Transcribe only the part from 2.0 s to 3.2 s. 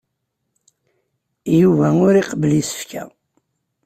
ur iqebbel isefka.